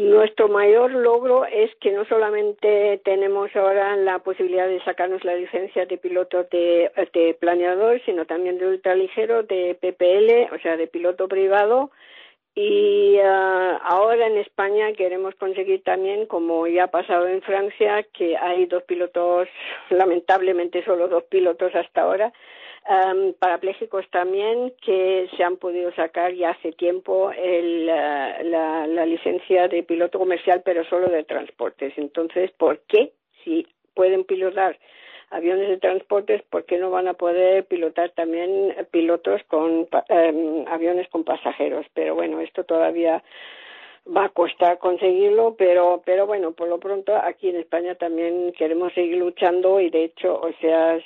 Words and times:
Nuestro 0.00 0.48
mayor 0.48 0.92
logro 0.92 1.44
es 1.44 1.70
que 1.76 1.92
no 1.92 2.06
solamente 2.06 3.02
tenemos 3.04 3.54
ahora 3.54 3.96
la 3.96 4.18
posibilidad 4.20 4.66
de 4.66 4.82
sacarnos 4.82 5.22
la 5.24 5.34
licencia 5.34 5.84
de 5.84 5.98
piloto 5.98 6.44
de, 6.44 7.36
planeador, 7.38 8.00
sino 8.06 8.24
también 8.24 8.56
de 8.56 8.66
ultraligero, 8.66 9.42
de 9.42 9.74
PPL, 9.74 10.54
o 10.54 10.58
sea, 10.62 10.78
de 10.78 10.86
piloto 10.86 11.28
privado, 11.28 11.90
y 12.54 13.18
uh, 13.18 13.78
ahora 13.82 14.26
en 14.26 14.38
España 14.38 14.90
queremos 14.94 15.34
conseguir 15.34 15.84
también, 15.84 16.24
como 16.24 16.66
ya 16.66 16.84
ha 16.84 16.90
pasado 16.90 17.28
en 17.28 17.42
Francia, 17.42 18.02
que 18.14 18.38
hay 18.38 18.64
dos 18.64 18.82
pilotos, 18.84 19.48
lamentablemente 19.90 20.82
solo 20.82 21.08
dos 21.08 21.24
pilotos 21.24 21.74
hasta 21.74 22.00
ahora, 22.00 22.32
um, 22.88 23.32
parapléjicos 23.34 24.08
también, 24.10 24.72
que 24.82 25.28
se 25.36 25.42
han 25.42 25.56
podido 25.56 25.92
sacar 25.92 26.32
ya 26.34 26.50
hace 26.50 26.72
tiempo 26.72 27.30
el, 27.32 27.84
uh, 27.84 28.44
la, 28.44 28.86
la 28.86 29.06
licencia 29.06 29.68
de 29.68 29.82
piloto 29.82 30.18
comercial, 30.18 30.62
pero 30.64 30.84
solo 30.84 31.08
de 31.08 31.24
transportes. 31.24 31.92
Entonces, 31.96 32.50
¿por 32.52 32.80
qué? 32.88 33.12
Si 33.44 33.66
pueden 33.94 34.24
pilotar 34.24 34.78
aviones 35.30 35.68
de 35.68 35.78
transportes, 35.78 36.42
¿por 36.50 36.64
qué 36.64 36.78
no 36.78 36.90
van 36.90 37.08
a 37.08 37.14
poder 37.14 37.64
pilotar 37.64 38.10
también 38.10 38.74
pilotos 38.90 39.42
con 39.44 39.88
eh, 40.08 40.64
aviones 40.68 41.08
con 41.08 41.24
pasajeros? 41.24 41.86
Pero 41.94 42.14
bueno, 42.14 42.40
esto 42.40 42.64
todavía 42.64 43.22
va 44.06 44.24
a 44.24 44.28
costar 44.30 44.78
conseguirlo, 44.78 45.54
pero, 45.56 46.02
pero 46.04 46.26
bueno, 46.26 46.52
por 46.52 46.68
lo 46.68 46.78
pronto 46.78 47.14
aquí 47.14 47.48
en 47.48 47.56
España 47.56 47.94
también 47.94 48.52
queremos 48.56 48.92
seguir 48.94 49.18
luchando 49.18 49.78
y 49.80 49.90
de 49.90 50.04
hecho, 50.04 50.40
o 50.40 50.50
sea, 50.60 50.98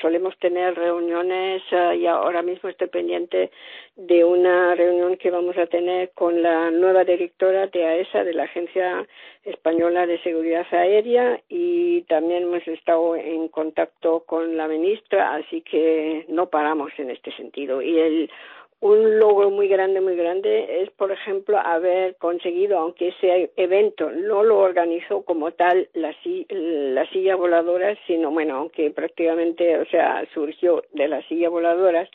solemos 0.00 0.36
tener 0.38 0.74
reuniones 0.74 1.62
uh, 1.72 1.92
y 1.92 2.06
ahora 2.06 2.42
mismo 2.42 2.68
estoy 2.68 2.88
pendiente 2.88 3.50
de 3.96 4.24
una 4.24 4.74
reunión 4.74 5.16
que 5.16 5.30
vamos 5.30 5.56
a 5.58 5.66
tener 5.66 6.10
con 6.12 6.42
la 6.42 6.70
nueva 6.70 7.04
directora 7.04 7.66
de 7.66 7.84
AESA, 7.84 8.24
de 8.24 8.34
la 8.34 8.44
Agencia 8.44 9.06
Española 9.44 10.06
de 10.06 10.20
Seguridad 10.22 10.66
Aérea 10.70 11.40
y 11.48 12.02
también 12.02 12.44
hemos 12.44 12.66
estado 12.66 13.16
en 13.16 13.48
contacto 13.48 14.24
con 14.24 14.56
la 14.56 14.66
ministra, 14.66 15.34
así 15.34 15.60
que 15.62 16.24
no 16.28 16.48
paramos 16.48 16.92
en 16.98 17.10
este 17.10 17.32
sentido. 17.36 17.82
Y 17.82 17.98
el 17.98 18.30
un 18.80 19.18
logro 19.18 19.50
muy 19.50 19.68
grande, 19.68 20.00
muy 20.00 20.16
grande 20.16 20.82
es, 20.82 20.90
por 20.92 21.12
ejemplo, 21.12 21.58
haber 21.58 22.16
conseguido, 22.16 22.78
aunque 22.78 23.08
ese 23.08 23.50
evento 23.56 24.10
no 24.10 24.42
lo 24.42 24.58
organizó 24.58 25.22
como 25.22 25.52
tal 25.52 25.88
la, 25.92 26.14
la 26.48 27.06
silla 27.10 27.36
voladora, 27.36 27.96
sino, 28.06 28.30
bueno, 28.30 28.56
aunque 28.56 28.90
prácticamente, 28.90 29.78
o 29.78 29.84
sea, 29.86 30.24
surgió 30.32 30.82
de 30.92 31.08
las 31.08 31.26
silla 31.26 31.50
voladoras, 31.50 32.08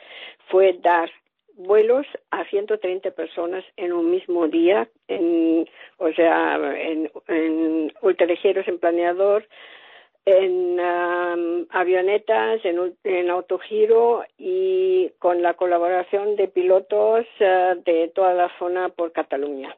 fue 0.48 0.74
dar 0.82 1.12
vuelos 1.56 2.06
a 2.32 2.44
130 2.46 3.12
personas 3.12 3.64
en 3.78 3.94
un 3.94 4.10
mismo 4.10 4.48
día, 4.48 4.90
en, 5.08 5.70
o 5.98 6.12
sea, 6.14 6.56
en, 6.78 7.12
en 7.28 7.94
ultraligeros, 8.02 8.68
en 8.68 8.80
planeador, 8.80 9.48
en 10.26 10.80
um, 11.36 11.66
avionetas, 11.70 12.64
en, 12.66 12.96
en, 13.04 13.30
autogiro 13.30 14.24
y 14.38 15.10
con 15.20 15.42
la 15.42 15.54
colaboración 15.54 16.36
de 16.36 16.48
pilotos 16.48 17.26
uh, 17.40 17.82
de 17.84 18.12
toda 18.14 18.34
la 18.34 18.50
zona 18.58 18.90
por 18.90 19.12
Cataluña. 19.12 19.76